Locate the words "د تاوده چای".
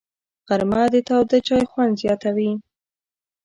0.93-1.63